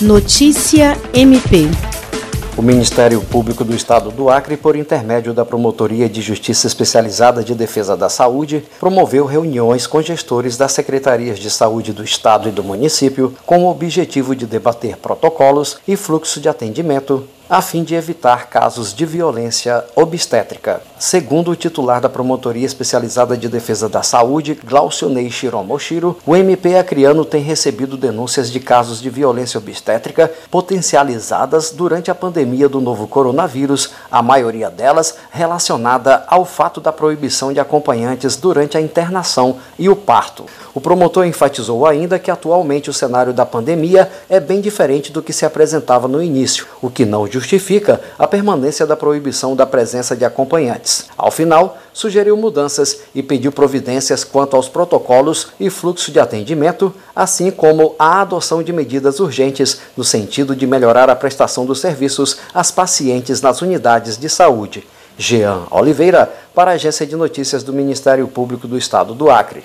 Notícia 0.00 0.94
MP. 1.14 1.70
O 2.54 2.60
Ministério 2.60 3.22
Público 3.22 3.64
do 3.64 3.74
Estado 3.74 4.10
do 4.10 4.28
Acre, 4.28 4.54
por 4.54 4.76
intermédio 4.76 5.32
da 5.32 5.42
Promotoria 5.42 6.06
de 6.06 6.20
Justiça 6.20 6.66
Especializada 6.66 7.42
de 7.42 7.54
Defesa 7.54 7.96
da 7.96 8.10
Saúde, 8.10 8.62
promoveu 8.78 9.24
reuniões 9.24 9.86
com 9.86 10.02
gestores 10.02 10.58
das 10.58 10.72
secretarias 10.72 11.38
de 11.38 11.48
saúde 11.48 11.94
do 11.94 12.04
Estado 12.04 12.46
e 12.46 12.52
do 12.52 12.62
município 12.62 13.34
com 13.46 13.64
o 13.64 13.70
objetivo 13.70 14.36
de 14.36 14.44
debater 14.44 14.98
protocolos 14.98 15.78
e 15.88 15.96
fluxo 15.96 16.40
de 16.42 16.48
atendimento 16.50 17.26
a 17.48 17.62
fim 17.62 17.84
de 17.84 17.94
evitar 17.94 18.48
casos 18.48 18.92
de 18.92 19.06
violência 19.06 19.84
obstétrica. 19.94 20.80
Segundo 20.98 21.52
o 21.52 21.56
titular 21.56 22.00
da 22.00 22.08
Promotoria 22.08 22.66
Especializada 22.66 23.36
de 23.36 23.48
Defesa 23.48 23.88
da 23.88 24.02
Saúde, 24.02 24.58
Glaucionei 24.64 25.30
Shiromoshiro, 25.30 26.16
o 26.26 26.34
MP 26.34 26.76
acriano 26.76 27.24
tem 27.24 27.42
recebido 27.42 27.96
denúncias 27.96 28.50
de 28.50 28.58
casos 28.58 29.00
de 29.00 29.08
violência 29.08 29.58
obstétrica 29.58 30.32
potencializadas 30.50 31.70
durante 31.70 32.10
a 32.10 32.14
pandemia 32.14 32.68
do 32.68 32.80
novo 32.80 33.06
coronavírus, 33.06 33.90
a 34.10 34.22
maioria 34.22 34.68
delas 34.68 35.14
relacionada 35.30 36.24
ao 36.26 36.44
fato 36.44 36.80
da 36.80 36.92
proibição 36.92 37.52
de 37.52 37.60
acompanhantes 37.60 38.36
durante 38.36 38.76
a 38.76 38.80
internação 38.80 39.58
e 39.78 39.88
o 39.88 39.94
parto. 39.94 40.46
O 40.74 40.80
promotor 40.80 41.26
enfatizou 41.26 41.86
ainda 41.86 42.18
que 42.18 42.30
atualmente 42.30 42.90
o 42.90 42.92
cenário 42.92 43.32
da 43.32 43.46
pandemia 43.46 44.10
é 44.28 44.40
bem 44.40 44.60
diferente 44.60 45.12
do 45.12 45.22
que 45.22 45.32
se 45.32 45.46
apresentava 45.46 46.08
no 46.08 46.22
início, 46.22 46.66
o 46.82 46.90
que 46.90 47.04
não 47.04 47.26
justifica 47.36 48.00
a 48.18 48.26
permanência 48.26 48.86
da 48.86 48.96
proibição 48.96 49.54
da 49.54 49.66
presença 49.66 50.16
de 50.16 50.24
acompanhantes. 50.24 51.06
Ao 51.18 51.30
final, 51.30 51.76
sugeriu 51.92 52.34
mudanças 52.34 53.00
e 53.14 53.22
pediu 53.22 53.52
providências 53.52 54.24
quanto 54.24 54.56
aos 54.56 54.70
protocolos 54.70 55.48
e 55.60 55.68
fluxo 55.68 56.10
de 56.10 56.18
atendimento, 56.18 56.94
assim 57.14 57.50
como 57.50 57.94
a 57.98 58.22
adoção 58.22 58.62
de 58.62 58.72
medidas 58.72 59.20
urgentes 59.20 59.80
no 59.94 60.02
sentido 60.02 60.56
de 60.56 60.66
melhorar 60.66 61.10
a 61.10 61.16
prestação 61.16 61.66
dos 61.66 61.78
serviços 61.78 62.38
às 62.54 62.70
pacientes 62.70 63.42
nas 63.42 63.60
unidades 63.60 64.16
de 64.16 64.30
saúde. 64.30 64.86
Jean 65.18 65.66
Oliveira, 65.70 66.32
para 66.54 66.70
a 66.70 66.74
Agência 66.74 67.06
de 67.06 67.16
Notícias 67.16 67.62
do 67.62 67.72
Ministério 67.72 68.26
Público 68.28 68.66
do 68.66 68.78
Estado 68.78 69.14
do 69.14 69.30
Acre. 69.30 69.62